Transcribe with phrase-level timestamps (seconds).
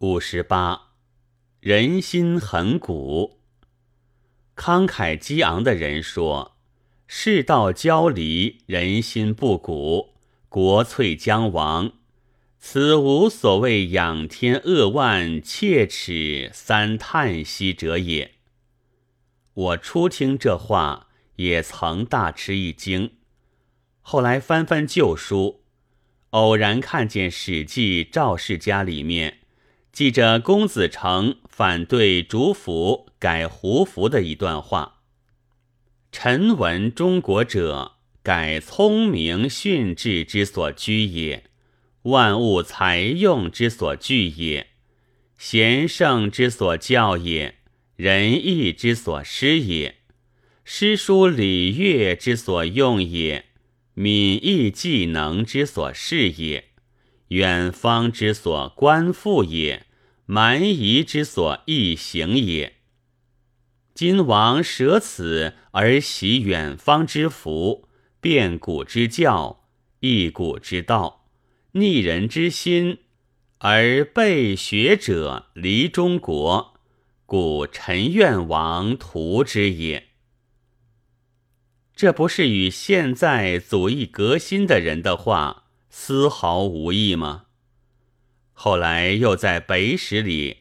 [0.00, 0.88] 五十八，
[1.60, 3.38] 人心很古。
[4.54, 6.58] 慷慨激昂的人说
[7.08, 10.10] ：“世道交离，人心不古，
[10.50, 11.92] 国粹将亡。
[12.58, 18.32] 此无所谓仰天扼腕，切齿三叹息者也。”
[19.54, 23.12] 我初听这话，也曾大吃一惊。
[24.02, 25.62] 后来翻翻旧书，
[26.30, 29.38] 偶然看见《史记·赵氏家》里面。
[29.96, 35.00] 记着公子成反对主府改胡服的一段话
[36.12, 37.92] ：“臣闻中国者，
[38.22, 41.44] 改聪明训智之所居也，
[42.02, 44.66] 万物才用之所聚也，
[45.38, 47.54] 贤圣之所教也，
[47.96, 49.94] 仁义之所施也，
[50.62, 53.46] 诗书礼乐之所用也，
[53.94, 56.72] 敏义技能之所适也，
[57.28, 59.84] 远方之所观复也。”
[60.28, 62.78] 蛮夷之所易行也。
[63.94, 67.88] 今王舍此而习远方之福，
[68.20, 69.68] 变古之教，
[70.00, 71.28] 易古之道，
[71.74, 72.98] 逆人之心，
[73.58, 76.74] 而被学者离中国，
[77.24, 80.08] 故臣愿王图之也。
[81.94, 85.65] 这不是与现在祖义革新的人的话
[85.98, 87.46] 丝毫无异吗？
[88.52, 90.58] 后来又在北史里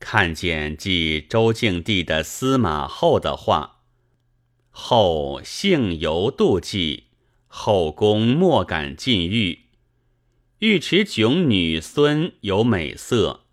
[0.00, 3.82] 看见记周敬帝的司马后的话
[4.70, 7.04] ：“后性犹妒忌，
[7.46, 9.66] 后宫莫敢禁欲。
[10.60, 13.44] 尉迟迥女孙有美色，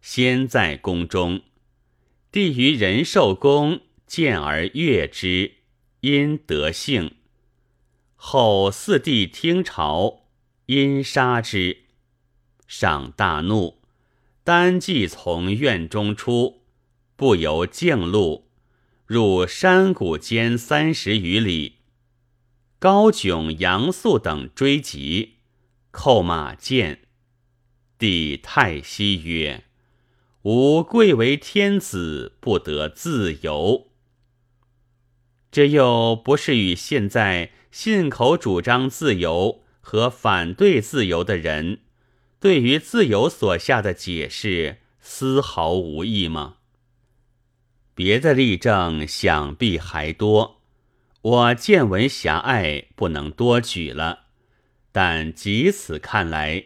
[0.00, 1.42] 先在宫中。
[2.30, 5.54] 帝于仁寿宫见而悦之，
[6.00, 7.16] 因得幸。
[8.14, 10.23] 后四弟听朝，
[10.66, 11.84] 因杀之。”
[12.66, 13.82] 上大怒，
[14.42, 16.62] 单骑从院中出，
[17.16, 18.48] 不由径路，
[19.06, 21.76] 入山谷间三十余里。
[22.78, 25.34] 高炯、杨素等追及，
[25.90, 27.00] 扣马见。
[27.98, 29.64] 帝太息曰
[30.42, 33.88] ：“吾贵为天子，不得自由。”
[35.50, 41.82] 这又不是与现在信口主张自由和反对自由的人。
[42.40, 46.56] 对于自由所下的解释丝毫无异吗？
[47.94, 50.60] 别的例证想必还多，
[51.22, 54.24] 我见闻狭隘，不能多举了。
[54.90, 56.64] 但即此看来，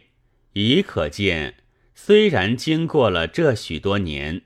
[0.53, 1.55] 已可见，
[1.93, 4.41] 虽然经过了这许多年，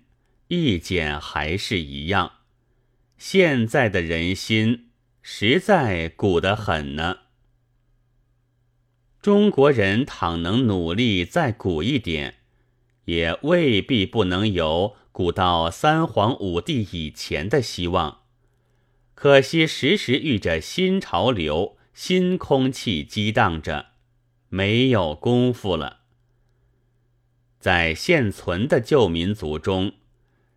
[0.49, 2.33] 意见还是一样。
[3.17, 4.89] 现在的人心
[5.21, 7.19] 实在古得很呢。
[9.23, 12.39] 中国人倘能努力再古一点，
[13.05, 18.23] 也未必不能有古到三皇五帝以前的希望。
[19.15, 23.91] 可惜时时遇着新潮流、新空气激荡着，
[24.49, 26.01] 没有功夫了。
[27.61, 29.93] 在现存的旧民族中，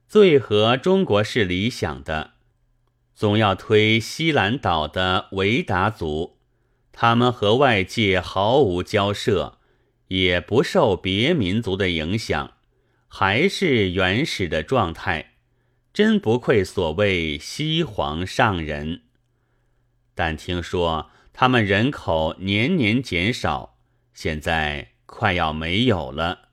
[0.09, 2.33] 最合中国式理想的，
[3.15, 6.36] 总要推西兰岛的维达族。
[6.99, 9.59] 他们和外界毫无交涉，
[10.09, 12.55] 也不受别民族的影响，
[13.07, 15.35] 还是原始的状态，
[15.93, 19.03] 真不愧所谓西皇上人。
[20.15, 23.77] 但听说他们人口年年减少，
[24.15, 26.49] 现在快要没有了，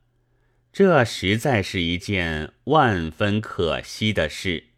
[0.73, 4.72] 这实在是一件万分可惜的事。